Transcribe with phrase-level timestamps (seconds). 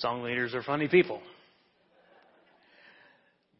[0.00, 1.20] Song leaders are funny people.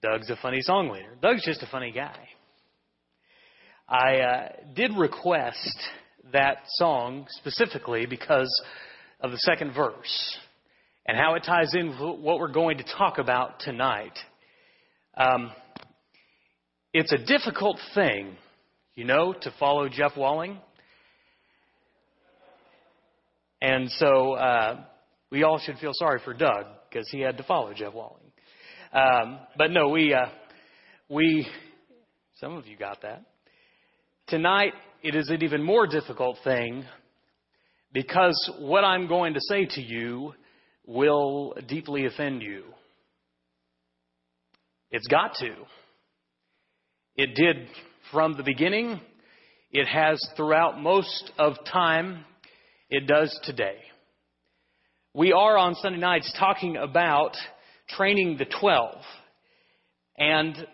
[0.03, 1.15] Doug's a funny song leader.
[1.21, 2.19] Doug's just a funny guy.
[3.87, 5.77] I uh, did request
[6.33, 8.51] that song specifically because
[9.21, 10.39] of the second verse
[11.05, 14.19] and how it ties in with what we're going to talk about tonight.
[15.19, 15.51] Um,
[16.95, 18.35] it's a difficult thing,
[18.95, 20.59] you know, to follow Jeff Walling.
[23.61, 24.85] And so uh,
[25.31, 28.33] we all should feel sorry for Doug because he had to follow Jeff Walling.
[28.93, 30.27] Um, but no, we uh,
[31.09, 31.47] we
[32.41, 33.23] some of you got that.
[34.27, 34.73] Tonight
[35.03, 36.85] it is an even more difficult thing
[37.93, 40.35] because what I'm going to say to you
[40.87, 42.65] will deeply offend you.
[44.91, 45.55] It's got to.
[47.17, 47.69] It did
[48.11, 49.01] from the beginning.
[49.71, 52.25] It has throughout most of time.
[52.89, 53.77] It does today.
[55.13, 57.37] We are on Sunday nights talking about
[57.89, 58.95] training the 12.
[60.17, 60.69] And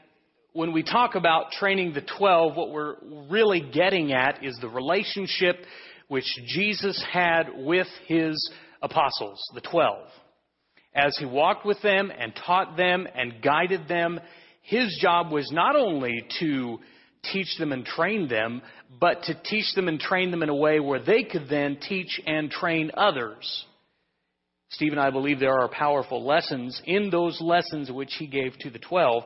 [0.53, 2.97] when we talk about training the 12, what we're
[3.31, 5.65] really getting at is the relationship
[6.09, 8.53] which Jesus had with his
[8.83, 10.07] apostles, the 12.
[10.95, 14.21] As he walked with them and taught them and guided them,
[14.61, 16.79] his job was not only to
[17.33, 18.61] teach them and train them,
[19.01, 22.21] but to teach them and train them in a way where they could then teach
[22.27, 23.65] and train others.
[24.71, 28.71] Steve and I believe there are powerful lessons in those lessons which he gave to
[28.71, 29.25] the 12.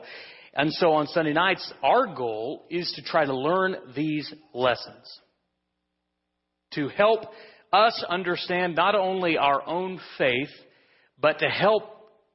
[0.53, 5.19] And so on Sunday nights, our goal is to try to learn these lessons.
[6.75, 7.21] To help
[7.73, 10.49] us understand not only our own faith,
[11.19, 11.83] but to help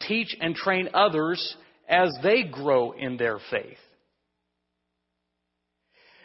[0.00, 1.56] teach and train others
[1.88, 3.78] as they grow in their faith.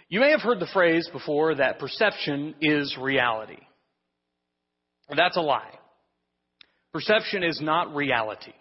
[0.10, 3.60] You may have heard the phrase before that perception is reality.
[5.16, 5.72] That's a lie.
[6.94, 8.54] Perception is not reality.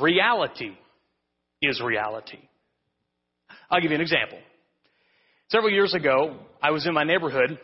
[0.00, 0.72] Reality
[1.62, 2.38] is reality.
[3.70, 4.38] I'll give you an example.
[5.50, 7.58] Several years ago, I was in my neighborhood.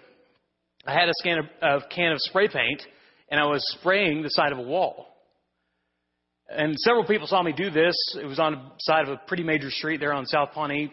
[0.86, 2.82] I had a can of, can of spray paint,
[3.30, 5.06] and I was spraying the side of a wall.
[6.48, 7.94] And several people saw me do this.
[8.20, 10.92] It was on the side of a pretty major street there on South Pawnee.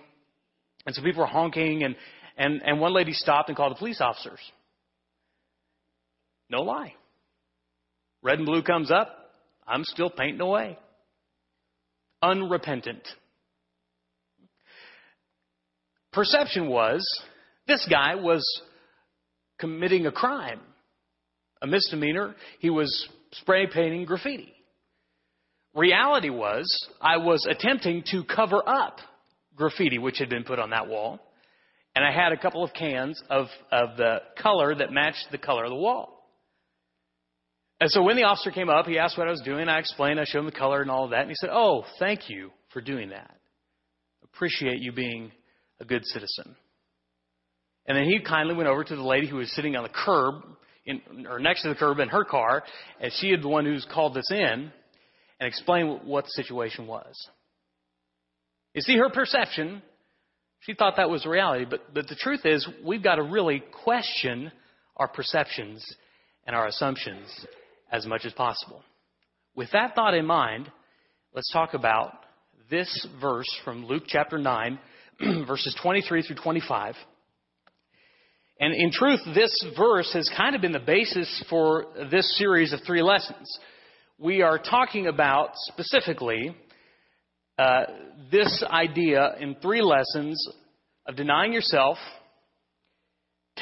[0.86, 1.96] And so people were honking, and,
[2.38, 4.40] and, and one lady stopped and called the police officers.
[6.50, 6.94] No lie.
[8.24, 9.32] Red and blue comes up,
[9.68, 10.78] I'm still painting away.
[12.22, 13.08] Unrepentant.
[16.14, 17.04] Perception was
[17.68, 18.44] this guy was
[19.60, 20.60] committing a crime,
[21.62, 22.36] a misdemeanor.
[22.60, 24.54] He was spray painting graffiti.
[25.74, 26.68] Reality was
[27.00, 29.00] I was attempting to cover up
[29.56, 31.20] graffiti which had been put on that wall.
[31.96, 35.66] And I had a couple of cans of, of the color that matched the color
[35.66, 36.21] of the wall.
[37.82, 39.68] And so when the officer came up, he asked what I was doing.
[39.68, 41.22] I explained, I showed him the color and all of that.
[41.22, 43.36] And he said, Oh, thank you for doing that.
[44.24, 45.32] Appreciate you being
[45.80, 46.56] a good citizen.
[47.88, 50.44] And then he kindly went over to the lady who was sitting on the curb,
[50.86, 52.64] in, or next to the curb in her car,
[53.00, 54.72] and she had the one who's called this in, and
[55.48, 57.16] explained what the situation was.
[58.76, 59.82] You see, her perception,
[60.60, 64.52] she thought that was reality, but, but the truth is, we've got to really question
[64.98, 65.84] our perceptions
[66.46, 67.28] and our assumptions
[67.92, 68.82] as much as possible.
[69.56, 70.72] With that thought in mind,
[71.34, 72.14] let's talk about
[72.70, 74.80] this verse from Luke chapter 9,
[75.48, 76.96] verses 23 through 25.
[78.60, 82.80] And in truth, this verse has kind of been the basis for this series of
[82.86, 83.52] three lessons.
[84.18, 86.56] We are talking about specifically
[87.58, 87.84] uh,
[88.32, 90.48] this idea in three lessons
[91.08, 91.98] of denying yourself,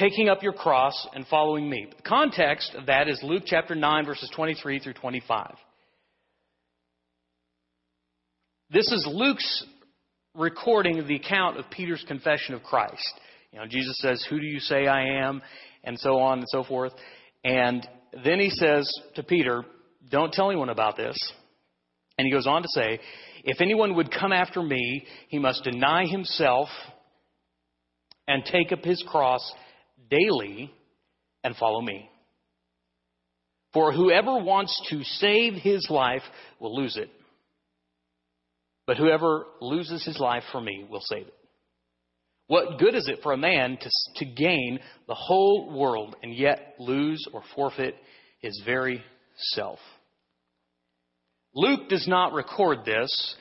[0.00, 1.86] taking up your cross and following me.
[1.94, 5.54] The context of that is Luke chapter 9, verses 23 through 25.
[8.70, 9.66] This is Luke's
[10.34, 13.12] recording of the account of Peter's confession of Christ.
[13.52, 15.42] You know, Jesus says, Who do you say I am?
[15.84, 16.92] And so on and so forth.
[17.44, 17.86] And
[18.24, 19.64] then he says to Peter,
[20.10, 21.16] Don't tell anyone about this.
[22.16, 23.00] And he goes on to say,
[23.44, 26.68] If anyone would come after me, he must deny himself
[28.26, 29.42] and take up his cross
[30.10, 30.72] daily
[31.44, 32.10] and follow me.
[33.72, 36.22] For whoever wants to save his life
[36.58, 37.10] will lose it.
[38.86, 41.34] But whoever loses his life for me will save it.
[42.48, 46.74] What good is it for a man to, to gain the whole world and yet
[46.80, 47.94] lose or forfeit
[48.40, 49.04] his very
[49.36, 49.78] self?
[51.54, 53.36] Luke does not record this,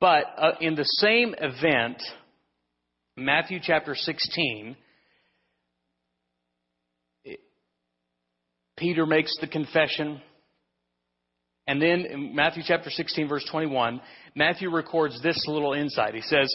[0.00, 2.02] but uh, in the same event,
[3.16, 4.76] Matthew chapter 16,
[8.78, 10.20] Peter makes the confession.
[11.66, 14.00] And then in Matthew chapter 16, verse 21,
[14.34, 16.14] Matthew records this little insight.
[16.14, 16.48] He says,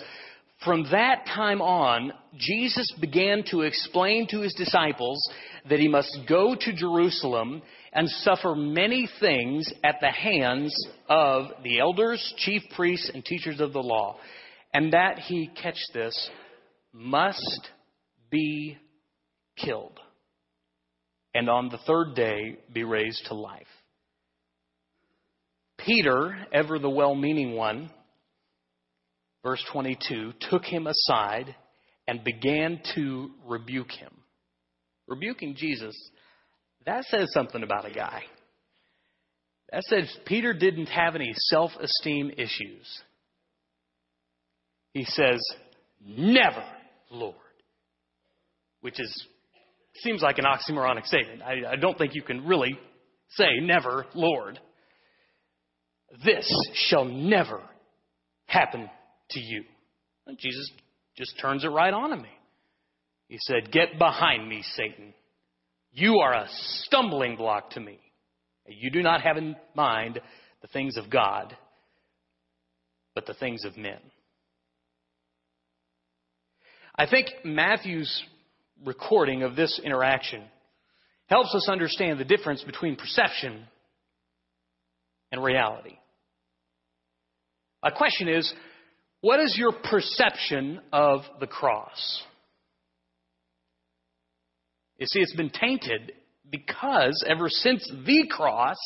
[0.65, 5.21] From that time on, Jesus began to explain to his disciples
[5.69, 7.61] that he must go to Jerusalem
[7.91, 10.75] and suffer many things at the hands
[11.07, 14.17] of the elders, chief priests, and teachers of the law.
[14.73, 16.29] And that he, catch this,
[16.91, 17.69] must
[18.31, 18.77] be
[19.57, 19.99] killed.
[21.33, 23.67] And on the third day be raised to life.
[25.79, 27.89] Peter, ever the well meaning one,
[29.43, 31.55] verse 22, took him aside
[32.07, 34.11] and began to rebuke him.
[35.07, 35.95] Rebuking Jesus,
[36.85, 38.23] that says something about a guy.
[39.71, 43.01] That says Peter didn't have any self esteem issues.
[44.93, 45.39] He says,
[46.05, 46.63] Never,
[47.09, 47.35] Lord.
[48.81, 49.27] Which is
[49.97, 51.41] seems like an oxymoronic statement.
[51.41, 52.77] I, I don't think you can really
[53.29, 54.59] say, Never, Lord
[56.23, 56.47] this
[56.87, 57.61] shall never
[58.45, 58.89] happen
[59.31, 59.63] to you.
[60.27, 60.71] And Jesus
[61.17, 62.29] just turns it right on to me.
[63.27, 65.13] He said, Get behind me, Satan.
[65.91, 66.47] You are a
[66.83, 67.99] stumbling block to me.
[68.67, 70.19] You do not have in mind
[70.61, 71.55] the things of God,
[73.15, 73.99] but the things of men.
[76.95, 78.23] I think Matthew's
[78.85, 80.43] recording of this interaction
[81.27, 83.65] helps us understand the difference between perception
[85.31, 85.97] and reality.
[87.81, 88.53] My question is
[89.21, 92.23] what is your perception of the cross?
[94.97, 96.13] You see, it's been tainted
[96.49, 98.77] because ever since the cross,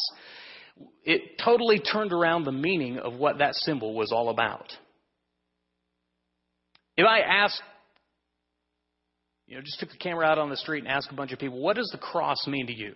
[1.04, 4.72] it totally turned around the meaning of what that symbol was all about.
[6.96, 7.60] If I ask,
[9.48, 11.40] you know, just took the camera out on the street and asked a bunch of
[11.40, 12.94] people, what does the cross mean to you?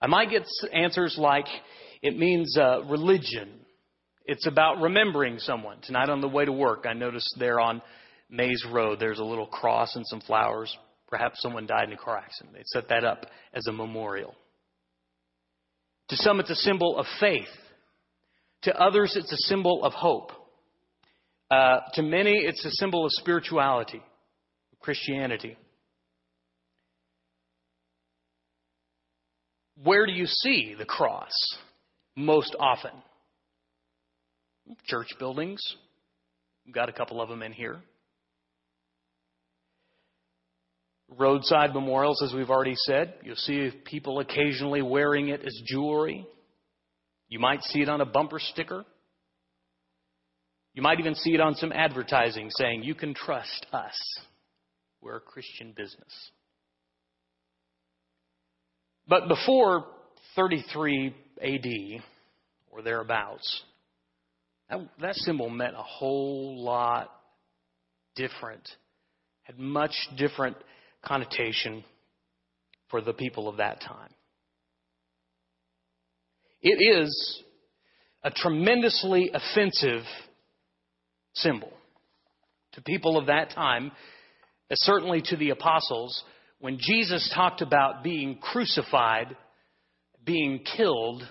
[0.00, 1.46] I might get answers like,
[2.02, 3.66] it means uh, religion
[4.26, 5.78] it's about remembering someone.
[5.82, 7.80] Tonight on the way to work, I noticed there on
[8.28, 10.76] Mays Road, there's a little cross and some flowers.
[11.08, 12.54] Perhaps someone died in a car accident.
[12.54, 14.34] They set that up as a memorial.
[16.08, 17.46] To some, it's a symbol of faith.
[18.62, 20.32] To others, it's a symbol of hope.
[21.48, 24.02] Uh, to many, it's a symbol of spirituality,
[24.86, 25.56] Christianity.
[29.82, 31.32] Where do you see the cross
[32.14, 32.92] most often?
[34.84, 35.60] Church buildings.
[36.64, 37.80] We've got a couple of them in here.
[41.08, 43.14] Roadside memorials, as we've already said.
[43.24, 46.24] You'll see people occasionally wearing it as jewelry.
[47.28, 48.84] You might see it on a bumper sticker.
[50.74, 53.96] You might even see it on some advertising saying, You can trust us.
[55.06, 56.30] We're a Christian business.
[59.06, 59.84] But before
[60.34, 62.02] 33 AD,
[62.72, 63.62] or thereabouts,
[64.68, 67.12] that, that symbol meant a whole lot
[68.16, 68.68] different,
[69.44, 70.56] had much different
[71.04, 71.84] connotation
[72.90, 74.10] for the people of that time.
[76.62, 77.42] It is
[78.24, 80.02] a tremendously offensive
[81.34, 81.72] symbol
[82.72, 83.92] to people of that time,
[84.72, 86.22] certainly to the apostles.
[86.60, 89.36] When Jesus talked about being crucified,
[90.24, 91.22] being killed,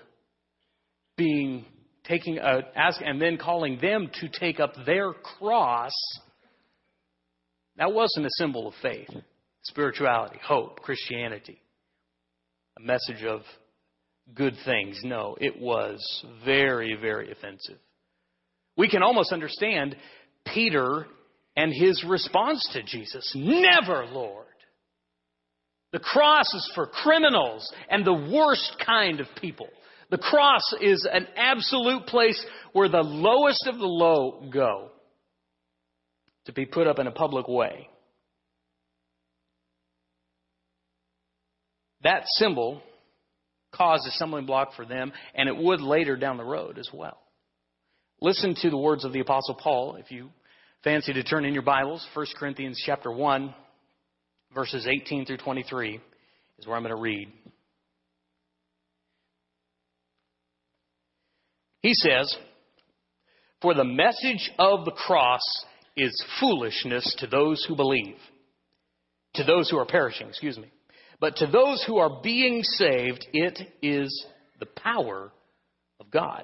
[1.17, 1.65] being
[2.05, 5.91] taking a, ask, and then calling them to take up their cross,
[7.77, 9.09] that wasn't a symbol of faith,
[9.63, 11.59] spirituality, hope, Christianity,
[12.77, 13.41] a message of
[14.33, 14.99] good things.
[15.03, 17.77] No, it was very, very offensive.
[18.77, 19.95] We can almost understand
[20.45, 21.07] Peter
[21.55, 24.45] and his response to Jesus Never, Lord.
[25.91, 29.69] The cross is for criminals and the worst kind of people.
[30.11, 32.43] The cross is an absolute place
[32.73, 34.91] where the lowest of the low go
[36.45, 37.89] to be put up in a public way.
[42.03, 42.81] That symbol
[43.73, 47.17] caused a stumbling block for them, and it would later down the road as well.
[48.21, 50.29] Listen to the words of the Apostle Paul, if you
[50.85, 52.07] fancy to turn in your Bibles.
[52.13, 53.55] 1 Corinthians chapter 1,
[54.53, 55.99] verses 18 through 23
[56.59, 57.27] is where I'm going to read.
[61.81, 62.31] He says,
[63.63, 65.41] For the message of the cross
[65.97, 68.17] is foolishness to those who believe,
[69.33, 70.71] to those who are perishing, excuse me.
[71.19, 74.25] But to those who are being saved, it is
[74.59, 75.31] the power
[75.99, 76.43] of God.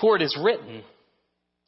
[0.00, 0.82] For it is written,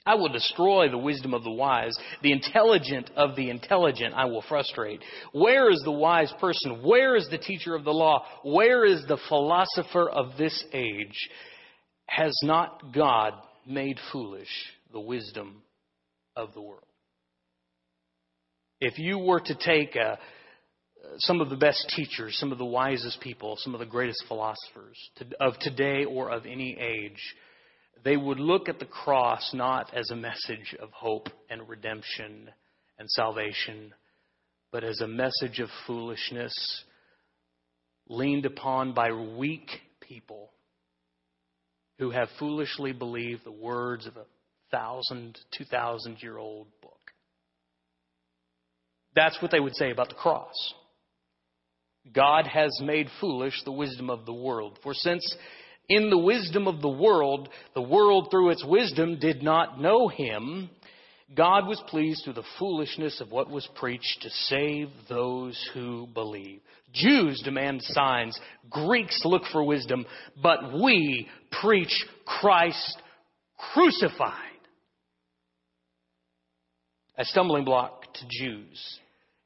[0.04, 1.92] I will destroy the wisdom of the wise.
[2.22, 5.00] The intelligent of the intelligent I will frustrate.
[5.32, 6.82] Where is the wise person?
[6.82, 8.24] Where is the teacher of the law?
[8.42, 11.28] Where is the philosopher of this age?
[12.06, 13.34] Has not God
[13.66, 14.50] made foolish
[14.92, 15.62] the wisdom
[16.36, 16.82] of the world?
[18.80, 20.16] If you were to take uh,
[21.18, 24.98] some of the best teachers, some of the wisest people, some of the greatest philosophers
[25.40, 27.20] of today or of any age,
[28.04, 32.50] they would look at the cross not as a message of hope and redemption
[32.98, 33.94] and salvation,
[34.70, 36.52] but as a message of foolishness
[38.08, 39.70] leaned upon by weak
[40.00, 40.50] people
[41.98, 44.24] who have foolishly believed the words of a
[44.70, 46.98] thousand, two thousand year old book.
[49.14, 50.54] That's what they would say about the cross.
[52.12, 54.78] God has made foolish the wisdom of the world.
[54.82, 55.36] For since
[55.88, 60.70] in the wisdom of the world, the world through its wisdom did not know him,
[61.34, 66.60] God was pleased through the foolishness of what was preached to save those who believe.
[66.92, 70.04] Jews demand signs, Greeks look for wisdom,
[70.42, 71.26] but we
[71.62, 73.00] preach Christ
[73.72, 74.34] crucified.
[77.16, 78.98] A stumbling block to Jews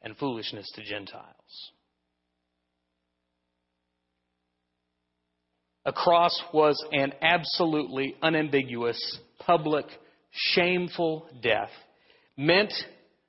[0.02, 1.35] and foolishness to Gentiles.
[5.86, 8.98] A cross was an absolutely unambiguous,
[9.38, 9.86] public,
[10.32, 11.70] shameful death
[12.36, 12.72] meant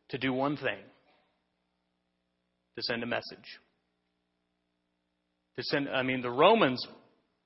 [0.09, 0.79] to do one thing
[2.75, 3.59] to send a message.
[5.57, 6.83] To send, I mean, the Romans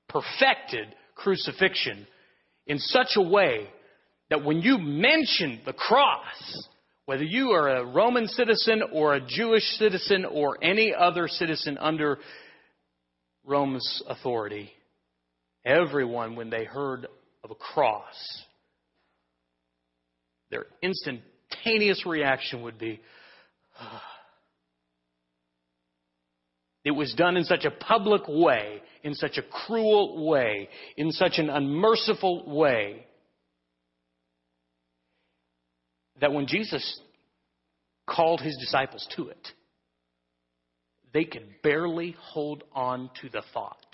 [0.08, 2.06] perfected crucifixion
[2.66, 3.68] in such a way
[4.30, 6.68] that when you mention the cross,
[7.04, 12.18] whether you are a Roman citizen or a Jewish citizen or any other citizen under
[13.44, 14.72] Rome's authority,
[15.64, 17.06] Everyone, when they heard
[17.44, 18.42] of a cross,
[20.50, 23.00] their instantaneous reaction would be,
[26.84, 31.38] It was done in such a public way, in such a cruel way, in such
[31.38, 33.06] an unmerciful way,
[36.20, 37.00] that when Jesus
[38.08, 39.48] called his disciples to it,
[41.12, 43.91] they could barely hold on to the thought.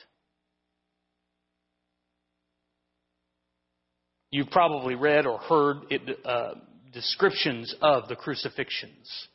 [4.31, 6.55] You've probably read or heard it, uh,
[6.93, 9.29] descriptions of the crucifixions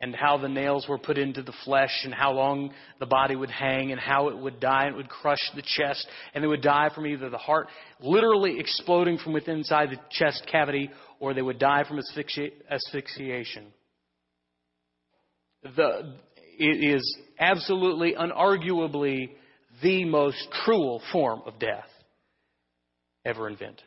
[0.00, 3.50] and how the nails were put into the flesh and how long the body would
[3.50, 6.62] hang and how it would die and it would crush the chest and they would
[6.62, 7.68] die from either the heart
[8.00, 13.66] literally exploding from within inside the chest cavity or they would die from asphyxi- asphyxiation.
[15.62, 16.14] The,
[16.58, 19.30] it is absolutely, unarguably
[19.82, 21.88] the most cruel form of death
[23.24, 23.82] ever invented.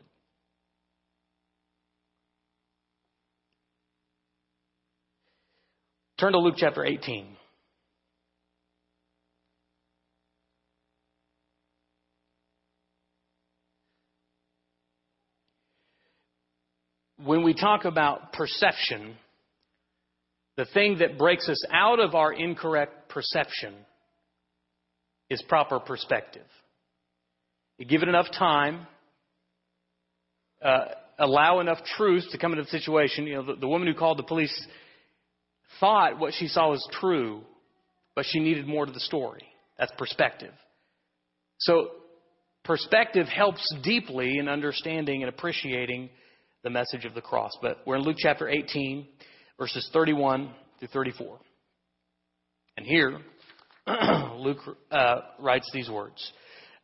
[6.20, 7.24] Turn to Luke chapter 18.
[17.24, 19.14] When we talk about perception,
[20.58, 23.72] the thing that breaks us out of our incorrect perception
[25.30, 26.46] is proper perspective.
[27.78, 28.86] You give it enough time,
[30.62, 30.84] uh,
[31.18, 33.26] allow enough truth to come into the situation.
[33.26, 34.66] You know, the, the woman who called the police
[35.78, 37.42] thought what she saw was true,
[38.14, 39.44] but she needed more to the story.
[39.78, 40.52] That's perspective.
[41.58, 41.90] So,
[42.64, 46.10] perspective helps deeply in understanding and appreciating
[46.62, 47.52] the message of the cross.
[47.62, 49.06] But we're in Luke chapter 18,
[49.58, 51.38] verses 31 through 34.
[52.76, 53.18] And here,
[54.36, 54.58] Luke
[54.90, 56.32] uh, writes these words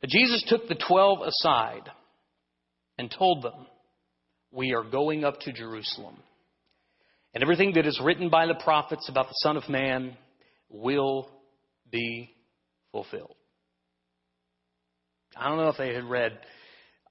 [0.07, 1.90] Jesus took the twelve aside
[2.99, 3.66] and told them,
[4.52, 6.16] We are going up to Jerusalem
[7.37, 10.16] and everything that is written by the prophets about the Son of Man
[10.71, 11.28] will
[11.93, 12.35] be
[12.93, 13.37] fulfilled.
[15.37, 16.38] I don't know if they had read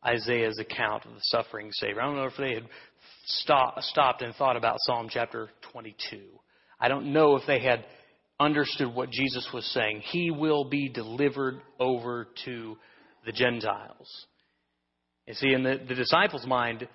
[0.04, 2.02] Isaiah's account of the suffering Savior.
[2.02, 2.64] I don't know if they had
[3.26, 6.22] stop, stopped and thought about Psalm chapter 22.
[6.80, 7.86] I don't know if they had
[8.40, 10.02] understood what Jesus was saying.
[10.10, 12.78] He will be delivered over to
[13.28, 14.26] the Gentiles.
[15.28, 16.88] You see, in the, the disciples' mind,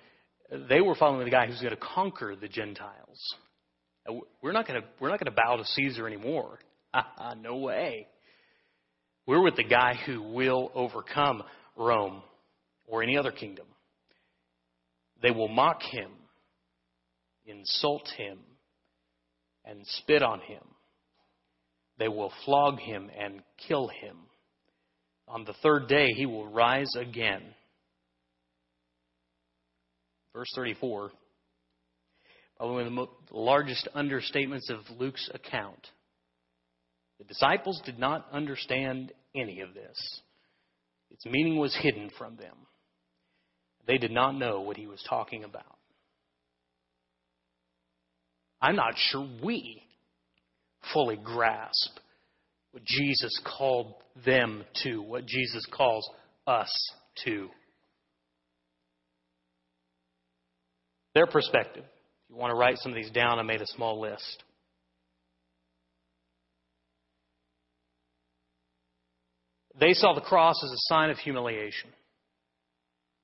[0.51, 3.35] they were following the guy who's going to conquer the Gentiles.
[4.07, 6.59] Uh, we're not going to we're not going to bow to Caesar anymore.
[7.41, 8.07] no way.
[9.25, 11.43] We're with the guy who will overcome
[11.77, 12.21] Rome
[12.87, 13.67] or any other kingdom.
[15.21, 16.09] They will mock him,
[17.45, 18.39] insult him,
[19.63, 20.63] and spit on him.
[21.99, 24.17] They will flog him and kill him.
[25.27, 27.41] On the third day, he will rise again.
[30.33, 31.11] Verse 34,
[32.57, 35.87] probably one of the mo- largest understatements of Luke's account.
[37.19, 40.21] The disciples did not understand any of this.
[41.11, 42.55] Its meaning was hidden from them.
[43.85, 45.77] They did not know what he was talking about.
[48.61, 49.83] I'm not sure we
[50.93, 51.97] fully grasp
[52.71, 53.95] what Jesus called
[54.25, 56.09] them to, what Jesus calls
[56.47, 56.71] us
[57.25, 57.49] to.
[61.13, 61.83] Their perspective.
[61.83, 64.43] If you want to write some of these down, I made a small list.
[69.79, 71.89] They saw the cross as a sign of humiliation.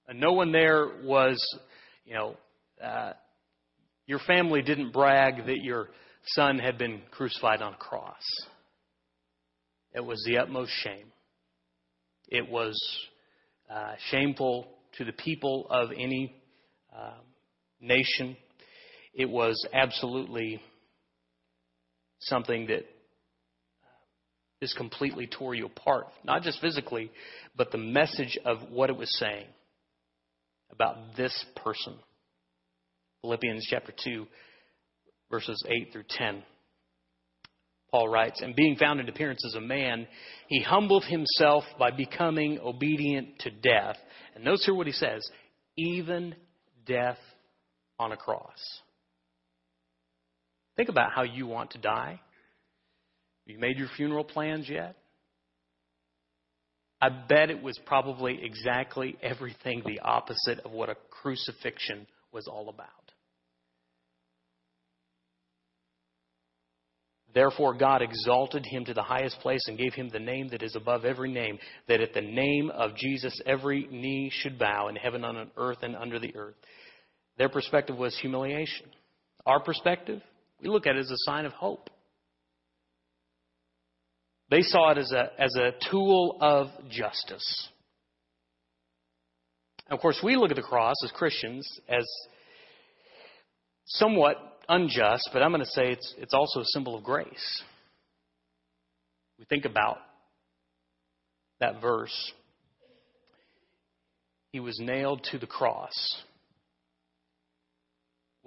[0.07, 1.37] And no one there was,
[2.05, 2.35] you know,
[2.83, 3.13] uh,
[4.05, 5.89] your family didn't brag that your
[6.27, 8.23] son had been crucified on a cross.
[9.93, 11.11] It was the utmost shame.
[12.29, 12.77] It was
[13.69, 14.67] uh, shameful
[14.97, 16.35] to the people of any
[16.95, 17.17] uh,
[17.79, 18.37] nation.
[19.13, 20.61] It was absolutely
[22.19, 23.87] something that uh,
[24.61, 26.07] just completely tore you apart.
[26.23, 27.11] Not just physically,
[27.55, 29.47] but the message of what it was saying
[30.71, 31.95] about this person.
[33.21, 34.27] Philippians chapter 2,
[35.29, 36.43] verses 8 through 10.
[37.91, 40.07] Paul writes, And being found in appearance as a man,
[40.47, 43.95] he humbled himself by becoming obedient to death.
[44.35, 45.27] And notice here what he says
[45.77, 46.35] even
[46.85, 47.17] death
[47.99, 48.81] on a cross.
[50.75, 52.19] Think about how you want to die.
[53.47, 54.95] Have you made your funeral plans yet?
[57.01, 62.69] I bet it was probably exactly everything the opposite of what a crucifixion was all
[62.69, 62.87] about.
[67.33, 70.75] Therefore, God exalted him to the highest place and gave him the name that is
[70.75, 75.23] above every name, that at the name of Jesus every knee should bow in heaven,
[75.23, 76.55] on earth, and under the earth.
[77.37, 78.87] Their perspective was humiliation.
[79.45, 80.21] Our perspective,
[80.61, 81.89] we look at it as a sign of hope.
[84.49, 87.69] They saw it as a, as a tool of justice.
[89.89, 92.05] of course, we look at the cross as Christians as
[93.85, 94.37] somewhat
[94.69, 97.63] unjust, but I'm going to say it's, it's also a symbol of grace.
[99.37, 99.97] We think about
[101.59, 102.33] that verse.
[104.51, 106.23] He was nailed to the cross.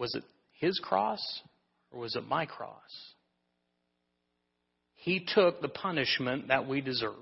[0.00, 0.24] Was it
[0.58, 1.20] his cross
[1.90, 2.72] or was it my cross?
[4.94, 7.18] He took the punishment that we deserved,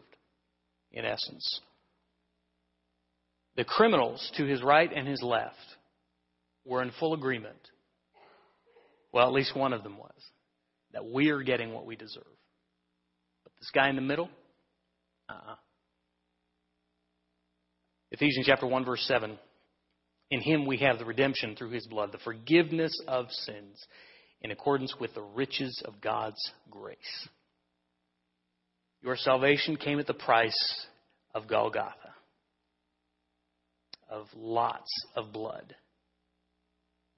[0.93, 1.61] in essence.
[3.57, 5.57] The criminals to his right and his left
[6.65, 7.59] were in full agreement.
[9.13, 10.13] Well, at least one of them was.
[10.93, 12.23] That we are getting what we deserve.
[13.43, 14.31] But this guy in the middle,
[15.29, 15.55] uh uh-uh.
[18.13, 19.37] Ephesians chapter 1, verse 7.
[20.31, 23.83] In him we have the redemption through his blood, the forgiveness of sins,
[24.43, 27.29] in accordance with the riches of God's grace.
[29.03, 30.87] Your salvation came at the price
[31.35, 32.15] of Golgotha,
[34.11, 35.75] of lots of blood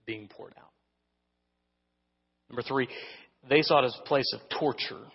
[0.07, 0.71] being poured out.
[2.49, 2.89] Number three,
[3.49, 5.07] they saw it as a place of torture,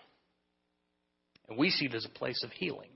[1.48, 2.95] and we see it as a place of healing.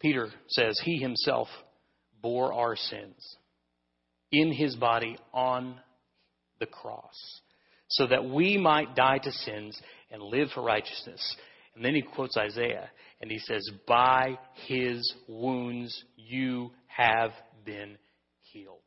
[0.00, 1.48] Peter says, He himself
[2.22, 3.36] bore our sins
[4.32, 5.76] in his body on
[6.58, 7.40] the cross,
[7.88, 11.36] so that we might die to sins and live for righteousness.
[11.74, 17.30] And then he quotes Isaiah and he says, By his wounds you have
[17.64, 17.96] been
[18.52, 18.78] healed.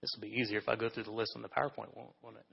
[0.00, 2.46] This will be easier if I go through the list on the PowerPoint, won't, it?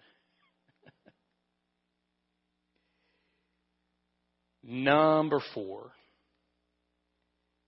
[4.69, 5.91] Number four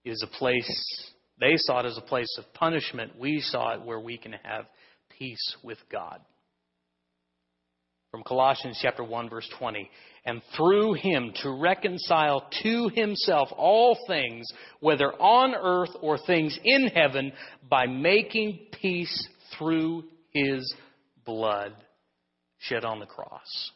[0.03, 3.17] is a place, they saw it as a place of punishment.
[3.17, 4.65] We saw it where we can have
[5.17, 6.19] peace with God.
[8.11, 9.89] From Colossians chapter 1 verse 20.
[10.25, 14.45] And through him to reconcile to himself all things,
[14.81, 17.31] whether on earth or things in heaven,
[17.69, 20.73] by making peace through his
[21.25, 21.73] blood
[22.57, 23.71] shed on the cross.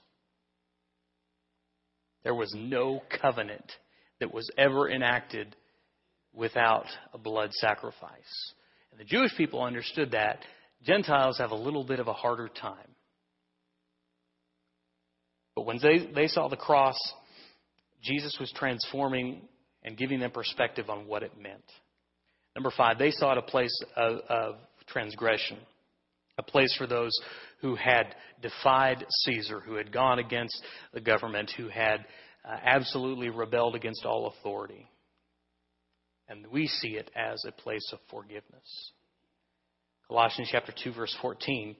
[2.23, 3.71] There was no covenant
[4.19, 5.55] that was ever enacted
[6.33, 8.53] without a blood sacrifice.
[8.91, 10.39] And the Jewish people understood that
[10.85, 12.77] Gentiles have a little bit of a harder time.
[15.55, 16.97] But when they, they saw the cross,
[18.01, 19.41] Jesus was transforming
[19.83, 21.63] and giving them perspective on what it meant.
[22.55, 24.55] Number five, they saw it a place of, of
[24.87, 25.57] transgression,
[26.37, 27.11] a place for those
[27.63, 30.61] who had defied Caesar, who had gone against
[30.93, 32.05] the government, who had
[32.43, 34.85] uh, absolutely rebelled against all authority.
[36.27, 38.91] And we see it as a place of forgiveness.
[40.09, 41.77] Colossians chapter 2 verse 14.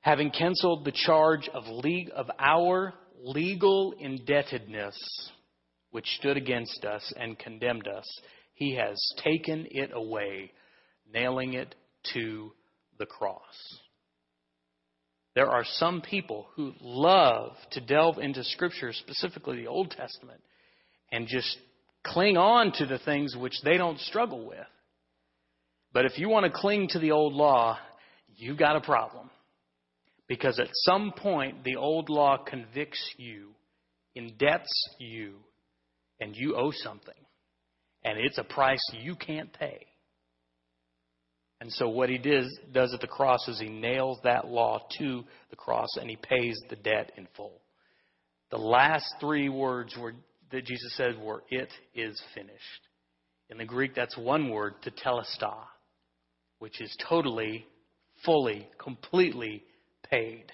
[0.00, 5.30] Having canceled the charge of, le- of our legal indebtedness,
[5.90, 8.06] which stood against us and condemned us,
[8.52, 10.52] he has taken it away,
[11.10, 11.74] nailing it
[12.12, 12.52] to
[12.98, 13.78] the cross.
[15.38, 20.40] There are some people who love to delve into Scripture, specifically the Old Testament,
[21.12, 21.56] and just
[22.04, 24.66] cling on to the things which they don't struggle with.
[25.92, 27.78] But if you want to cling to the old law,
[28.34, 29.30] you've got a problem.
[30.26, 33.50] Because at some point, the old law convicts you,
[34.16, 34.66] indebts
[34.98, 35.36] you,
[36.18, 37.14] and you owe something.
[38.02, 39.86] And it's a price you can't pay.
[41.60, 45.24] And so what he does, does at the cross is he nails that law to
[45.50, 47.60] the cross and he pays the debt in full.
[48.50, 50.14] The last three words were,
[50.52, 52.88] that Jesus said were, It is finished.
[53.50, 55.64] In the Greek, that's one word, tetelestai,
[56.58, 57.66] which is totally,
[58.24, 59.64] fully, completely
[60.10, 60.52] paid.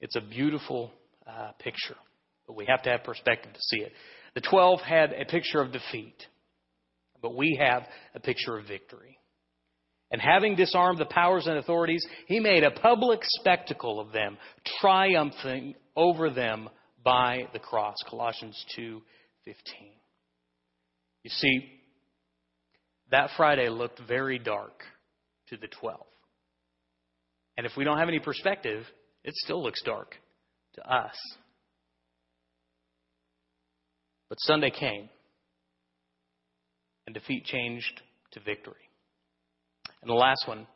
[0.00, 0.92] It's a beautiful
[1.26, 1.96] uh, picture,
[2.46, 3.92] but we have to have perspective to see it.
[4.34, 6.26] The 12 had a picture of defeat,
[7.20, 9.18] but we have a picture of victory.
[10.12, 14.36] And having disarmed the powers and authorities, he made a public spectacle of them,
[14.80, 16.68] triumphing over them
[17.02, 17.96] by the cross.
[18.08, 19.02] Colossians 2:15.
[21.24, 21.80] You see,
[23.10, 24.84] that Friday looked very dark
[25.48, 26.06] to the 12.
[27.56, 28.86] And if we don't have any perspective,
[29.24, 30.16] it still looks dark
[30.74, 31.16] to us.
[34.28, 35.08] But Sunday came,
[37.06, 38.88] and defeat changed to victory.
[40.02, 40.66] And the last one, and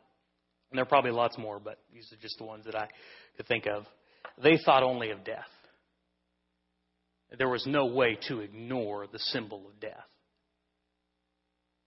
[0.77, 2.87] there are probably lots more, but these are just the ones that I
[3.35, 3.85] could think of.
[4.41, 5.45] They thought only of death.
[7.37, 10.05] There was no way to ignore the symbol of death.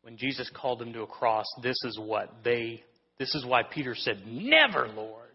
[0.03, 2.83] When Jesus called them to a cross, this is what they,
[3.19, 5.29] this is why Peter said, Never, Lord.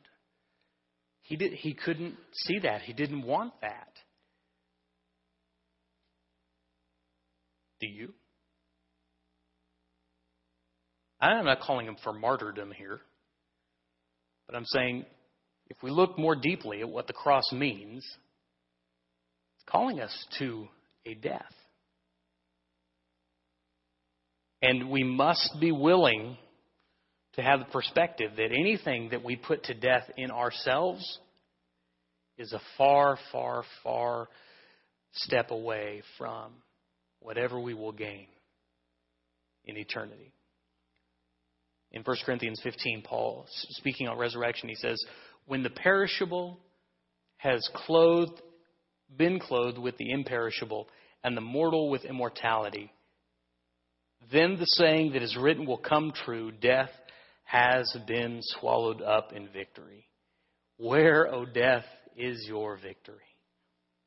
[1.22, 2.82] He, did, he couldn't see that.
[2.82, 3.90] He didn't want that.
[7.82, 8.14] Do you?
[11.34, 13.00] I'm not calling him for martyrdom here,
[14.48, 15.06] but I'm saying
[15.68, 18.06] if we look more deeply at what the cross means,
[19.56, 20.68] it's calling us to
[21.06, 21.42] a death.
[24.62, 26.38] And we must be willing
[27.34, 31.20] to have the perspective that anything that we put to death in ourselves
[32.38, 34.28] is a far, far, far
[35.14, 36.52] step away from
[37.20, 38.28] whatever we will gain
[39.66, 40.32] in eternity.
[41.96, 45.02] In 1 Corinthians 15, Paul, speaking on resurrection, he says,
[45.46, 46.60] When the perishable
[47.38, 48.42] has clothed,
[49.16, 50.90] been clothed with the imperishable,
[51.24, 52.92] and the mortal with immortality,
[54.32, 56.90] then the saying that is written will come true death
[57.46, 60.08] has been swallowed up in victory.
[60.78, 61.86] Where, O death,
[62.18, 63.18] is your victory?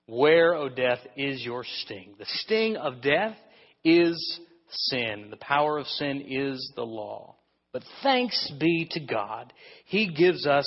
[0.06, 2.16] Where, O death, is your sting?
[2.18, 3.36] The sting of death
[3.82, 5.28] is sin.
[5.30, 7.37] The power of sin is the law.
[7.72, 9.52] But thanks be to God,
[9.86, 10.66] He gives us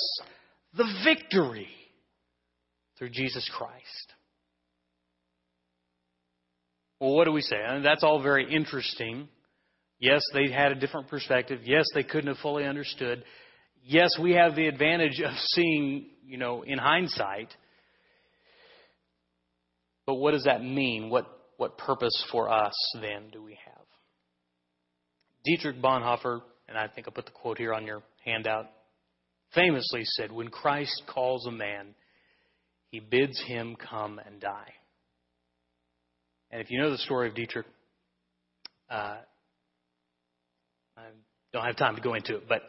[0.76, 1.68] the victory
[2.98, 4.12] through Jesus Christ.
[7.00, 7.56] Well, what do we say?
[7.56, 9.28] I mean, that's all very interesting.
[9.98, 11.60] Yes, they had a different perspective.
[11.64, 13.24] Yes, they couldn't have fully understood.
[13.84, 17.48] Yes, we have the advantage of seeing, you know, in hindsight.
[20.06, 21.10] But what does that mean?
[21.10, 23.84] What, what purpose for us then do we have?
[25.44, 28.66] Dietrich Bonhoeffer and I think I put the quote here on your handout,
[29.54, 31.94] famously said, When Christ calls a man,
[32.90, 34.72] he bids him come and die.
[36.50, 37.66] And if you know the story of Dietrich,
[38.90, 39.16] uh,
[40.96, 41.02] I
[41.52, 42.62] don't have time to go into it, but,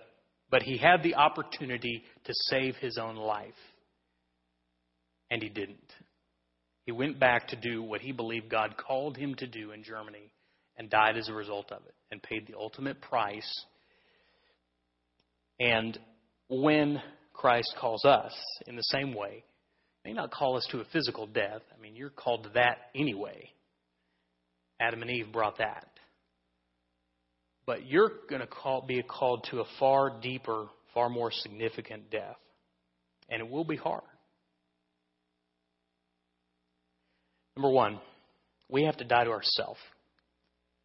[0.50, 3.54] but he had the opportunity to save his own life,
[5.30, 5.94] and he didn't.
[6.86, 10.32] He went back to do what he believed God called him to do in Germany
[10.78, 13.66] and died as a result of it and paid the ultimate price
[15.64, 15.98] and
[16.50, 18.34] when Christ calls us
[18.68, 19.46] in the same way,
[20.04, 21.62] may not call us to a physical death.
[21.74, 23.50] I mean, you're called to that anyway.
[24.82, 25.88] Adam and Eve brought that.
[27.66, 32.36] But you're going to call, be called to a far deeper, far more significant death.
[33.30, 34.04] And it will be hard.
[37.56, 38.02] Number one,
[38.70, 39.80] we have to die to ourselves.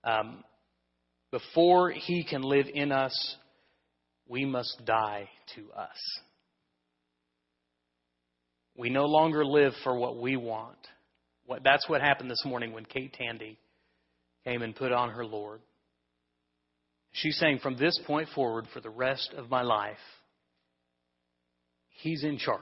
[0.04, 0.44] Um,
[1.32, 3.36] before He can live in us,
[4.28, 5.96] we must die to us.
[8.76, 10.76] We no longer live for what we want.
[11.46, 13.58] What, that's what happened this morning when Kate Tandy
[14.44, 15.60] came and put on her Lord.
[17.12, 19.96] She's saying, from this point forward, for the rest of my life,
[21.88, 22.60] He's in charge.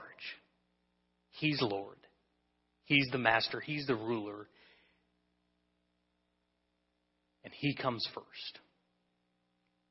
[1.31, 1.97] He's Lord.
[2.85, 3.59] He's the master.
[3.59, 4.47] He's the ruler.
[7.43, 8.59] And He comes first.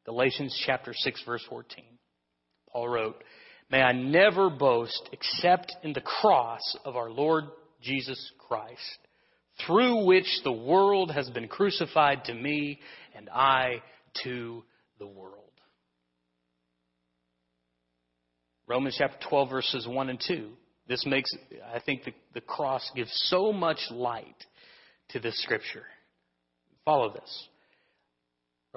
[0.06, 1.84] Galatians chapter 6, verse 14.
[2.70, 3.22] Paul wrote,
[3.70, 7.44] May I never boast except in the cross of our Lord
[7.82, 8.98] Jesus Christ,
[9.66, 12.78] through which the world has been crucified to me
[13.16, 13.82] and I
[14.22, 14.62] to
[15.00, 15.42] the world.
[18.68, 20.50] Romans chapter 12, verses 1 and 2.
[20.88, 21.30] This makes,
[21.74, 24.44] I think, the, the cross gives so much light
[25.10, 25.84] to this scripture.
[26.84, 27.48] Follow this.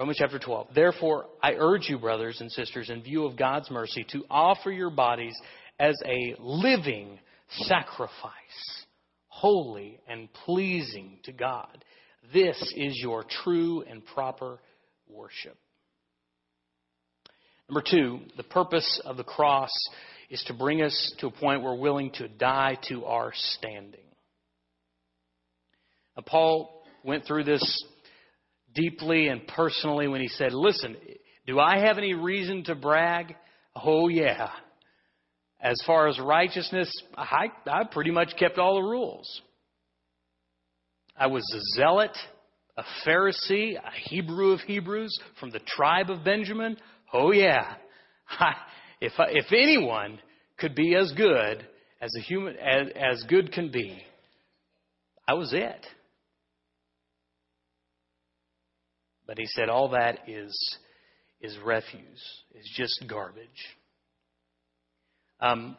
[0.00, 0.68] Romans chapter 12.
[0.74, 4.88] Therefore, I urge you, brothers and sisters, in view of God's mercy, to offer your
[4.88, 5.38] bodies
[5.78, 7.18] as a living
[7.50, 8.32] sacrifice,
[9.28, 11.84] holy and pleasing to God.
[12.32, 14.58] This is your true and proper
[15.06, 15.58] worship.
[17.68, 19.70] Number two, the purpose of the cross
[20.30, 24.00] is to bring us to a point where we're willing to die to our standing.
[26.16, 27.84] Now, Paul went through this
[28.74, 30.96] deeply and personally when he said, Listen,
[31.46, 33.34] do I have any reason to brag?
[33.74, 34.50] Oh, yeah.
[35.60, 39.42] As far as righteousness, I, I pretty much kept all the rules.
[41.16, 42.16] I was a zealot,
[42.78, 46.76] a Pharisee, a Hebrew of Hebrews from the tribe of Benjamin.
[47.12, 47.74] Oh, yeah.
[48.30, 48.54] I,
[49.00, 50.18] if, I, if anyone
[50.58, 51.66] could be as good
[52.00, 54.02] as a human as, as good can be,
[55.28, 55.86] I was it.
[59.30, 60.76] But he said all that is,
[61.40, 62.20] is refuse,
[62.52, 63.46] is just garbage.
[65.38, 65.76] Um,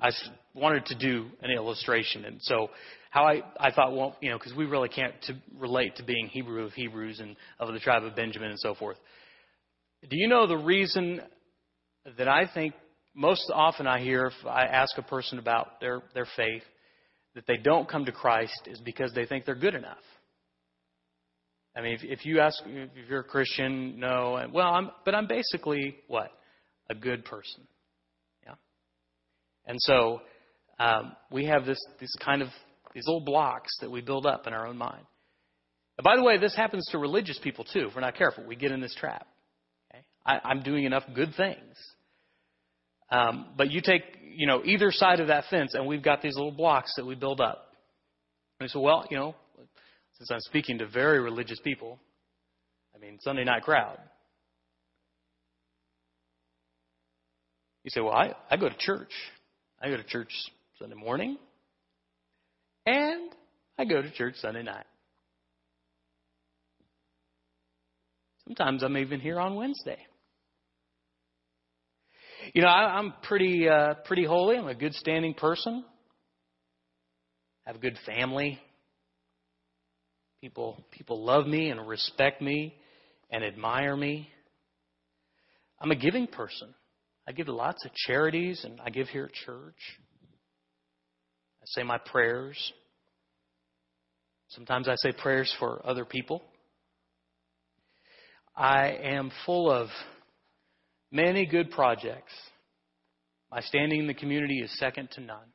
[0.00, 0.10] I
[0.54, 2.70] wanted to do an illustration, and so
[3.10, 6.28] how I, I thought, well, you know, because we really can't to relate to being
[6.28, 8.98] Hebrew of Hebrews and of the tribe of Benjamin and so forth.
[10.08, 11.22] Do you know the reason
[12.16, 12.72] that I think
[13.16, 16.62] most often I hear if I ask a person about their, their faith
[17.34, 19.98] that they don't come to Christ is because they think they're good enough.
[21.74, 25.26] I mean, if, if you ask if you're a Christian, no, well, I'm, but I'm
[25.26, 26.30] basically what
[26.90, 27.66] a good person,
[28.44, 28.54] yeah.
[29.66, 30.20] And so
[30.78, 32.48] um, we have this this kind of
[32.94, 35.04] these little blocks that we build up in our own mind.
[35.98, 37.86] And by the way, this happens to religious people too.
[37.88, 39.26] If we're not careful, we get in this trap.
[39.90, 40.04] Okay?
[40.26, 41.76] I, I'm doing enough good things.
[43.10, 44.02] Um, but you take,
[44.34, 47.14] you know, either side of that fence, and we've got these little blocks that we
[47.14, 47.66] build up.
[48.58, 49.34] And so, well, you know,
[50.22, 51.98] since I'm speaking to very religious people,
[52.94, 53.98] I mean, Sunday night crowd.
[57.82, 59.10] You say, well, I, I go to church.
[59.82, 60.30] I go to church
[60.78, 61.38] Sunday morning,
[62.86, 63.32] and
[63.76, 64.86] I go to church Sunday night.
[68.46, 69.98] Sometimes I'm even here on Wednesday.
[72.54, 74.56] You know, I, I'm pretty uh, pretty holy.
[74.56, 75.84] I'm a good standing person.
[77.66, 78.60] I have a good family.
[80.42, 82.74] People, people love me and respect me
[83.30, 84.28] and admire me.
[85.80, 86.74] I'm a giving person.
[87.28, 89.76] I give lots of charities and I give here at church.
[91.62, 92.56] I say my prayers.
[94.48, 96.42] Sometimes I say prayers for other people.
[98.56, 99.90] I am full of
[101.12, 102.32] many good projects.
[103.52, 105.52] My standing in the community is second to none.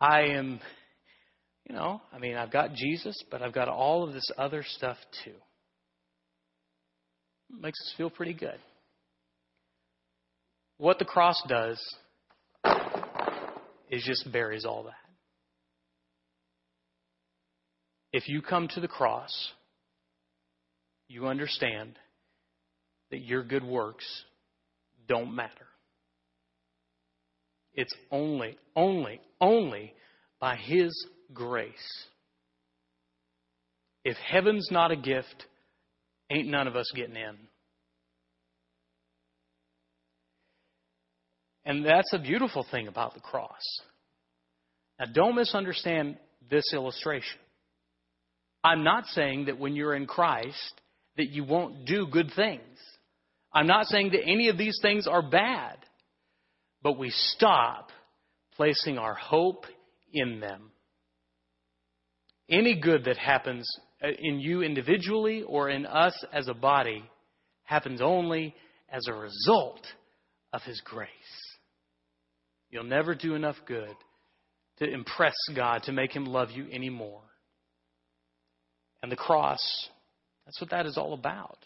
[0.00, 0.60] I am
[1.68, 4.96] you know, I mean, I've got Jesus, but I've got all of this other stuff
[5.24, 5.34] too.
[7.50, 8.58] It makes us feel pretty good.
[10.78, 11.80] What the cross does
[13.90, 14.92] is just buries all that.
[18.12, 19.52] If you come to the cross,
[21.08, 21.98] you understand
[23.10, 24.04] that your good works
[25.08, 25.66] don't matter.
[27.74, 29.94] It's only, only, only
[30.40, 32.06] by His grace.
[34.04, 35.46] If heaven's not a gift,
[36.30, 37.36] ain't none of us getting in.
[41.64, 43.62] And that's a beautiful thing about the cross.
[45.00, 46.16] Now, don't misunderstand
[46.48, 47.38] this illustration.
[48.62, 50.80] I'm not saying that when you're in Christ
[51.16, 52.62] that you won't do good things.
[53.52, 55.78] I'm not saying that any of these things are bad.
[56.82, 57.90] But we stop
[58.56, 59.64] placing our hope
[60.12, 60.70] in them.
[62.48, 63.68] Any good that happens
[64.02, 67.02] uh, in you individually or in us as a body
[67.64, 68.54] happens only
[68.90, 69.84] as a result
[70.52, 71.08] of His grace.
[72.70, 73.94] You'll never do enough good
[74.78, 77.22] to impress God, to make Him love you anymore.
[79.02, 79.88] And the cross,
[80.44, 81.58] that's what that is all about.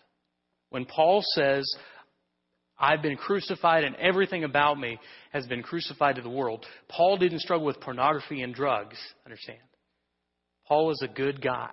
[0.71, 1.65] When Paul says,
[2.79, 4.99] I've been crucified and everything about me
[5.33, 9.59] has been crucified to the world, Paul didn't struggle with pornography and drugs, understand?
[10.71, 11.73] Paul is a good guy,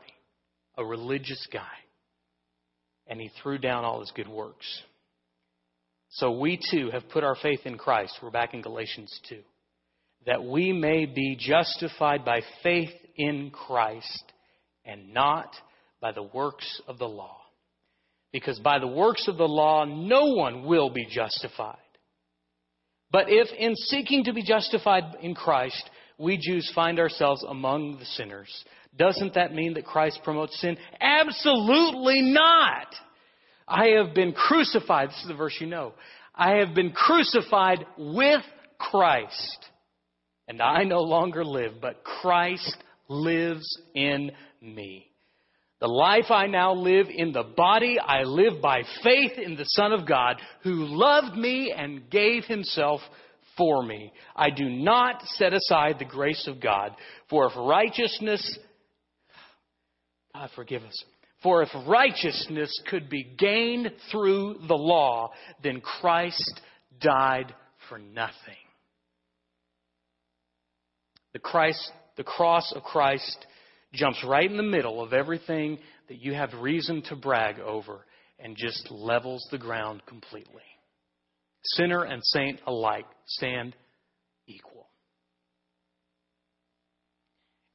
[0.75, 1.61] a religious guy,
[3.05, 4.65] and he threw down all his good works.
[6.09, 8.17] So we too have put our faith in Christ.
[8.23, 9.37] We're back in Galatians 2.
[10.25, 14.23] That we may be justified by faith in Christ
[14.83, 15.53] and not
[16.01, 17.37] by the works of the law.
[18.33, 21.77] Because by the works of the law, no one will be justified.
[23.11, 28.05] But if in seeking to be justified in Christ, we Jews find ourselves among the
[28.05, 28.51] sinners,
[28.97, 30.77] doesn't that mean that Christ promotes sin?
[30.99, 32.87] Absolutely not.
[33.67, 35.09] I have been crucified.
[35.09, 35.93] This is the verse you know.
[36.33, 38.43] I have been crucified with
[38.77, 39.65] Christ.
[40.47, 42.77] And I no longer live, but Christ
[43.09, 44.31] lives in
[44.61, 45.07] me.
[45.79, 49.91] The life I now live in the body, I live by faith in the Son
[49.91, 53.01] of God who loved me and gave himself
[53.57, 54.11] for me.
[54.35, 56.95] I do not set aside the grace of God,
[57.29, 58.57] for if righteousness,
[60.37, 61.03] God forgive us,
[61.41, 65.31] for if righteousness could be gained through the law,
[65.63, 66.61] then Christ
[66.99, 67.55] died
[67.89, 68.33] for nothing.
[71.33, 73.47] The Christ, the cross of Christ
[73.93, 78.05] jumps right in the middle of everything that you have reason to brag over
[78.39, 80.61] and just levels the ground completely.
[81.63, 83.75] Sinner and saint alike stand
[84.47, 84.87] equal.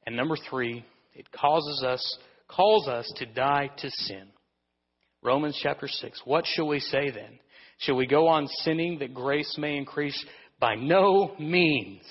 [0.05, 2.17] And number three, it causes us
[2.55, 4.27] calls us to die to sin.
[5.21, 6.21] Romans chapter 6.
[6.25, 7.39] What shall we say then?
[7.79, 10.23] Shall we go on sinning that grace may increase?
[10.59, 12.03] By no means.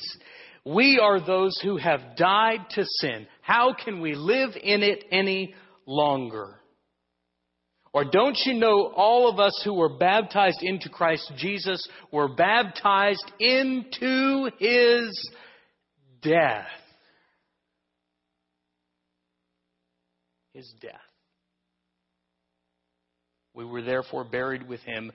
[0.65, 3.27] We are those who have died to sin.
[3.41, 5.55] How can we live in it any
[5.87, 6.61] longer?
[7.95, 13.31] Or don't you know all of us who were baptized into Christ Jesus were baptized
[13.39, 15.31] into his
[16.23, 16.67] death?
[20.53, 20.93] His death.
[23.55, 25.13] We were therefore buried with him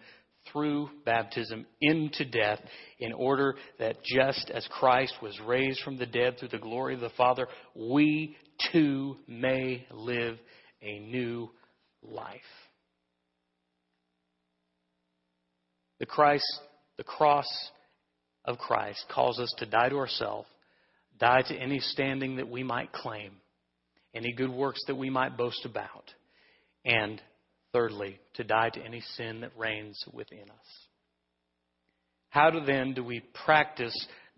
[0.51, 2.59] through baptism into death,
[2.99, 7.01] in order that just as Christ was raised from the dead through the glory of
[7.01, 8.37] the Father, we
[8.71, 10.37] too may live
[10.81, 11.49] a new
[12.01, 12.39] life.
[15.99, 16.45] The Christ,
[16.97, 17.47] the cross
[18.45, 20.47] of Christ calls us to die to ourselves,
[21.19, 23.31] die to any standing that we might claim
[24.13, 26.11] any good works that we might boast about.
[26.85, 27.21] And
[27.73, 30.87] thirdly, to die to any sin that reigns within us.
[32.29, 33.93] How do then do we practice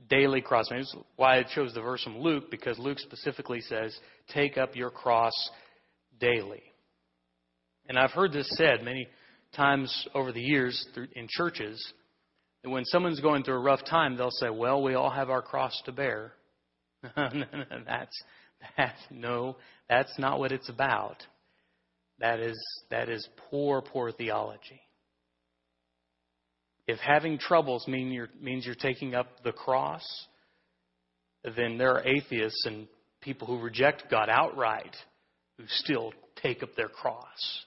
[0.10, 0.68] daily cross?
[0.70, 3.98] That's why I chose the verse from Luke, because Luke specifically says,
[4.34, 5.34] take up your cross
[6.20, 6.64] daily.
[7.88, 9.08] And I've heard this said many
[9.56, 11.94] times over the years in churches
[12.64, 15.42] that when someone's going through a rough time, they'll say, well, we all have our
[15.42, 16.34] cross to bear.
[17.16, 18.24] that's
[18.78, 19.58] that, no,
[19.90, 21.18] that's not what it's about.
[22.20, 22.58] That is,
[22.92, 24.82] that is poor, poor theology.
[26.88, 30.04] If having troubles mean you're, means you're taking up the cross,
[31.56, 32.88] then there are atheists and
[33.22, 34.96] people who reject God outright
[35.58, 37.66] who still take up their cross.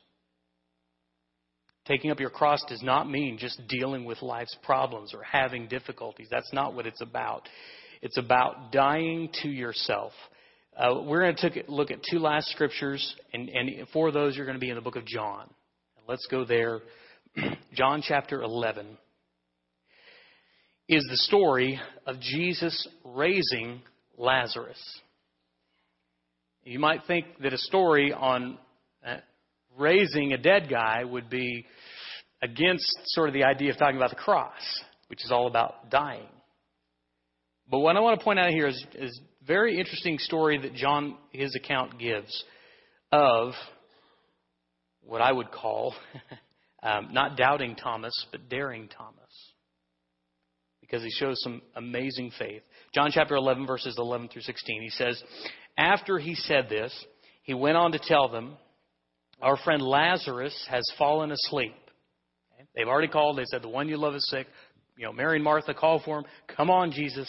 [1.87, 6.29] Taking up your cross does not mean just dealing with life's problems or having difficulties.
[6.31, 7.49] That's not what it's about.
[8.03, 10.13] It's about dying to yourself
[10.77, 14.57] uh, we're going to look at two last scriptures, and, and for those, you're going
[14.57, 15.49] to be in the book of John.
[16.09, 16.81] Let's go there.
[17.75, 18.87] John chapter 11
[20.89, 23.83] is the story of Jesus raising
[24.17, 24.81] Lazarus.
[26.65, 28.59] You might think that a story on
[29.07, 29.17] uh,
[29.79, 31.67] raising a dead guy would be
[32.41, 34.61] against sort of the idea of talking about the cross,
[35.09, 36.29] which is all about dying.
[37.71, 41.17] But what I want to point out here is, is very interesting story that John,
[41.31, 42.45] his account gives
[43.11, 43.53] of
[45.03, 45.95] what I would call
[46.83, 49.19] um, not doubting Thomas, but daring Thomas.
[50.81, 52.63] Because he shows some amazing faith.
[52.95, 55.23] John chapter 11, verses 11 through 16, he says,
[55.77, 56.93] After he said this,
[57.43, 58.57] he went on to tell them,
[59.41, 61.75] Our friend Lazarus has fallen asleep.
[62.75, 63.39] They've already called.
[63.39, 64.47] They said, The one you love is sick.
[64.97, 66.25] You know, Mary and Martha call for him.
[66.57, 67.29] Come on, Jesus.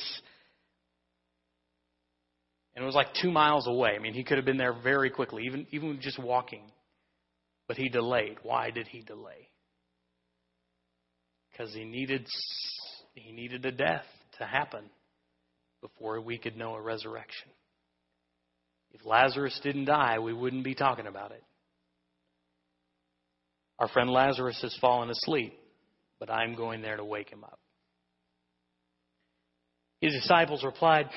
[2.76, 3.92] And it was like two miles away.
[3.96, 6.64] I mean, he could have been there very quickly, even, even just walking.
[7.68, 8.38] But he delayed.
[8.44, 9.50] Why did he delay?
[11.52, 12.28] Because he needed,
[13.14, 14.06] he needed a death.
[14.40, 14.84] to happen
[15.82, 17.50] before we could know a resurrection.
[18.92, 21.44] If Lazarus didn't die, we wouldn't be talking about it.
[23.80, 25.54] Our friend Lazarus has fallen asleep,
[26.20, 27.60] but I'm going there to wake him up.
[30.00, 31.10] His disciples replied,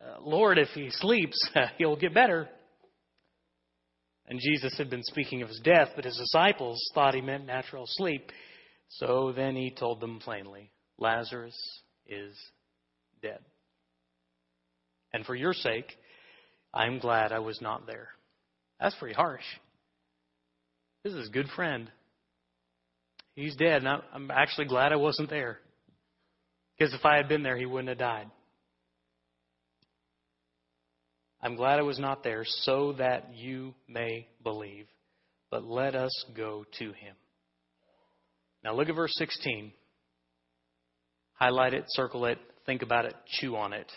[0.00, 1.36] Uh, Lord, if he sleeps,
[1.78, 2.48] he'll get better.
[4.26, 7.84] And Jesus had been speaking of his death, but his disciples thought he meant natural
[7.86, 8.30] sleep.
[8.88, 11.56] So then he told them plainly, Lazarus
[12.06, 12.36] is
[13.22, 13.40] dead.
[15.12, 15.96] And for your sake,
[16.72, 18.08] I'm glad I was not there.
[18.80, 19.44] That's pretty harsh.
[21.02, 21.90] This is a good friend.
[23.34, 25.58] He's dead, and I'm actually glad I wasn't there.
[26.78, 28.30] Because if I had been there, he wouldn't have died.
[31.42, 34.86] I'm glad I was not there so that you may believe.
[35.50, 37.16] But let us go to him.
[38.62, 39.72] Now look at verse 16.
[41.34, 43.90] Highlight it, circle it, think about it, chew on it.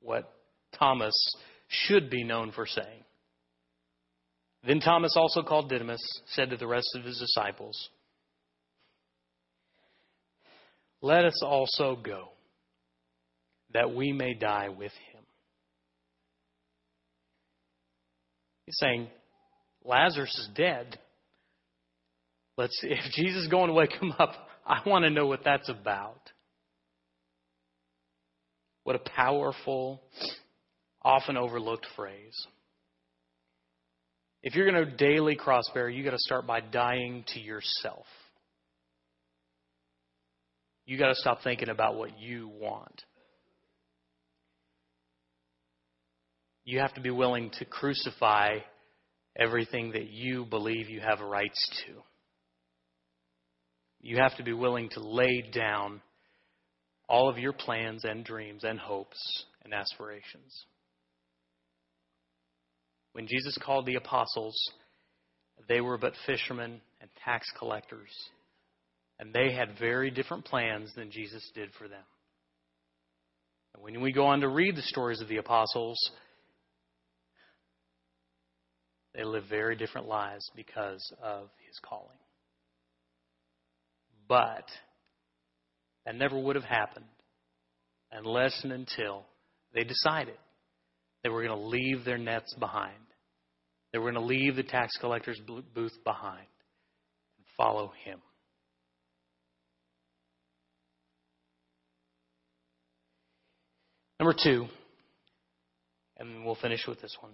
[0.00, 0.30] What
[0.78, 1.14] Thomas
[1.68, 3.04] should be known for saying.
[4.66, 7.88] Then Thomas, also called Didymus, said to the rest of his disciples,
[11.00, 12.28] Let us also go,
[13.72, 15.11] that we may die with him.
[18.66, 19.08] He's saying,
[19.84, 20.98] Lazarus is dead.
[22.56, 24.32] Let's see, if Jesus is going to wake him up,
[24.66, 26.20] I want to know what that's about.
[28.84, 30.02] What a powerful,
[31.02, 32.46] often overlooked phrase.
[34.42, 38.06] If you're going to daily cross bear, you got to start by dying to yourself.
[40.84, 43.02] You got to stop thinking about what you want.
[46.64, 48.58] You have to be willing to crucify
[49.38, 52.02] everything that you believe you have rights to.
[54.00, 56.02] You have to be willing to lay down
[57.08, 60.66] all of your plans and dreams and hopes and aspirations.
[63.12, 64.56] When Jesus called the apostles,
[65.68, 68.10] they were but fishermen and tax collectors,
[69.18, 72.04] and they had very different plans than Jesus did for them.
[73.74, 75.98] And when we go on to read the stories of the apostles,
[79.14, 82.18] they live very different lives because of his calling.
[84.28, 84.64] But
[86.06, 87.06] that never would have happened
[88.10, 89.24] unless and until
[89.74, 90.36] they decided
[91.22, 92.94] they were going to leave their nets behind.
[93.92, 96.46] They were going to leave the tax collector's booth behind
[97.36, 98.20] and follow him.
[104.18, 104.66] Number two,
[106.16, 107.32] and we'll finish with this one.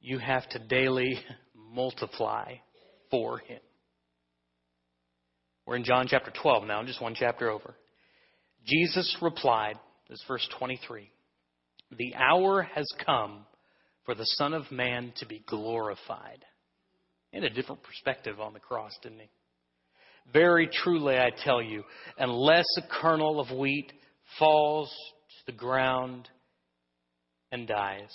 [0.00, 1.18] You have to daily
[1.54, 2.54] multiply
[3.10, 3.60] for him.
[5.66, 7.74] We're in John chapter 12 now, just one chapter over.
[8.66, 9.76] Jesus replied,
[10.08, 11.10] this is verse 23,
[11.96, 13.44] The hour has come
[14.04, 16.42] for the Son of Man to be glorified.
[17.34, 19.30] In a different perspective on the cross, didn't he?
[20.32, 21.84] Very truly, I tell you,
[22.16, 23.92] unless a kernel of wheat
[24.38, 26.28] falls to the ground
[27.52, 28.14] and dies,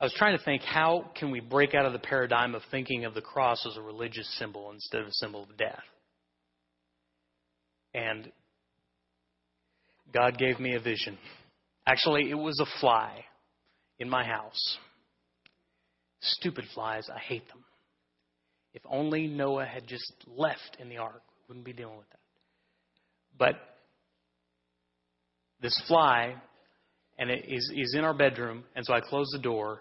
[0.00, 3.04] I was trying to think how can we break out of the paradigm of thinking
[3.04, 5.82] of the cross as a religious symbol instead of a symbol of death.
[7.92, 8.32] And
[10.14, 11.18] God gave me a vision.
[11.86, 13.24] Actually, it was a fly
[13.98, 14.78] in my house.
[16.20, 17.64] Stupid flies, I hate them.
[18.72, 22.20] If only Noah had just left in the ark, we wouldn't be dealing with that.
[23.38, 23.56] But
[25.60, 26.36] this fly,
[27.18, 29.80] and it is, is in our bedroom, and so I close the door,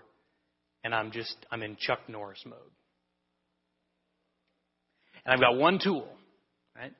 [0.83, 2.57] and I'm just, I'm in Chuck Norris mode.
[5.25, 6.07] And I've got one tool,
[6.75, 6.93] right?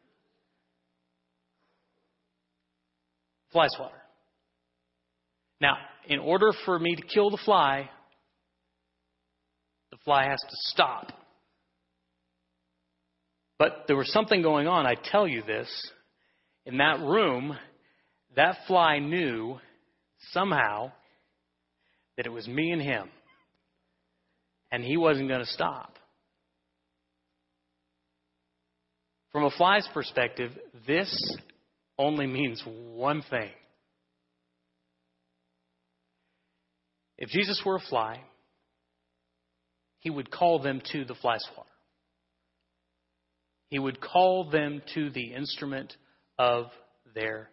[3.51, 3.95] Fly swatter.
[5.61, 5.77] Now,
[6.07, 7.89] in order for me to kill the fly,
[9.91, 11.11] the fly has to stop.
[13.57, 15.69] But there was something going on, I tell you this.
[16.65, 17.57] In that room,
[18.35, 19.57] that fly knew
[20.31, 20.91] somehow
[22.15, 23.09] that it was me and him
[24.71, 25.97] and he wasn't going to stop.
[29.31, 30.51] From a fly's perspective,
[30.87, 31.37] this
[31.97, 33.51] only means one thing.
[37.17, 38.21] If Jesus were a fly,
[39.99, 41.69] he would call them to the fly swatter.
[43.67, 45.95] He would call them to the instrument
[46.39, 46.67] of
[47.13, 47.49] their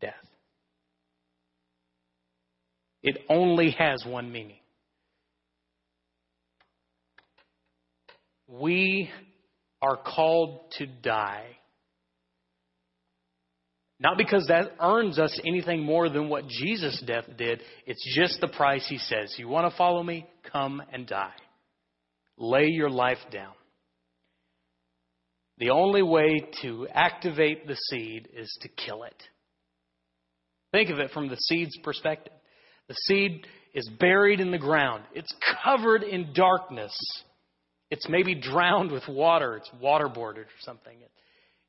[0.00, 0.14] death.
[3.02, 4.61] It only has one meaning.
[8.60, 9.08] We
[9.80, 11.46] are called to die.
[13.98, 17.62] Not because that earns us anything more than what Jesus' death did.
[17.86, 19.34] It's just the price he says.
[19.38, 20.26] You want to follow me?
[20.52, 21.32] Come and die.
[22.36, 23.52] Lay your life down.
[25.58, 29.22] The only way to activate the seed is to kill it.
[30.72, 32.32] Think of it from the seed's perspective.
[32.88, 35.34] The seed is buried in the ground, it's
[35.64, 36.92] covered in darkness.
[37.92, 40.96] It's maybe drowned with water, it's waterboarded or something.
[40.98, 41.10] It,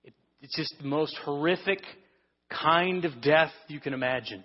[0.05, 1.81] it, it's just the most horrific
[2.49, 4.41] kind of death you can imagine.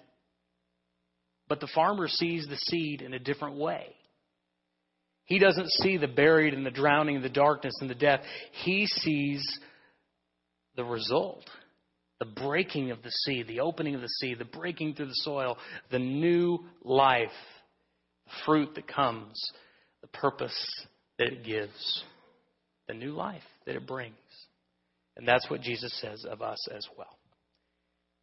[1.48, 3.94] But the farmer sees the seed in a different way.
[5.26, 8.22] He doesn't see the buried and the drowning and the darkness and the death.
[8.64, 9.40] He sees
[10.74, 11.44] the result
[12.18, 15.56] the breaking of the seed, the opening of the seed, the breaking through the soil,
[15.92, 17.28] the new life,
[18.24, 19.40] the fruit that comes,
[20.02, 20.58] the purpose
[21.18, 22.04] that it gives,
[22.86, 24.14] the new life that it brings.
[25.16, 27.18] And that's what Jesus says of us as well.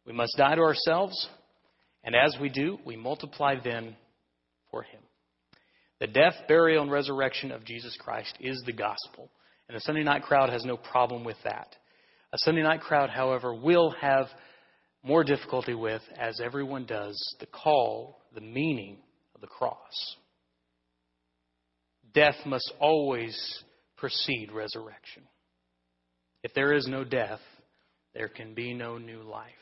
[0.06, 1.28] We must die to ourselves,
[2.04, 3.96] and as we do, we multiply then
[4.70, 5.00] for Him.
[6.00, 9.30] The death, burial, and resurrection of Jesus Christ is the gospel.
[9.68, 11.74] And the Sunday night crowd has no problem with that.
[12.32, 14.26] A Sunday night crowd, however, will have
[15.02, 18.98] more difficulty with, as everyone does, the call, the meaning
[19.34, 20.16] of the cross.
[22.16, 23.62] Death must always
[23.98, 25.22] precede resurrection.
[26.42, 27.40] If there is no death,
[28.14, 29.52] there can be no new life.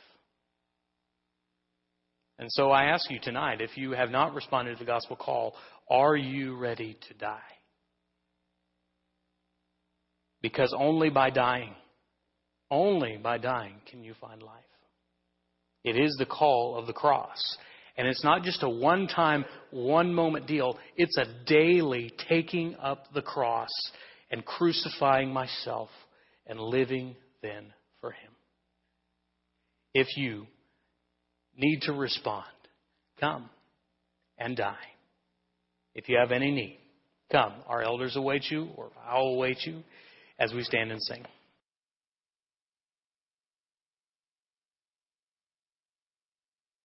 [2.38, 5.56] And so I ask you tonight if you have not responded to the gospel call,
[5.90, 7.40] are you ready to die?
[10.40, 11.74] Because only by dying,
[12.70, 14.62] only by dying can you find life.
[15.82, 17.56] It is the call of the cross.
[17.96, 20.78] And it's not just a one time, one moment deal.
[20.96, 23.70] It's a daily taking up the cross
[24.30, 25.90] and crucifying myself
[26.46, 28.30] and living then for Him.
[29.92, 30.46] If you
[31.56, 32.46] need to respond,
[33.20, 33.48] come
[34.38, 34.74] and die.
[35.94, 36.80] If you have any need,
[37.30, 37.52] come.
[37.68, 39.84] Our elders await you, or I'll await you
[40.40, 41.24] as we stand and sing.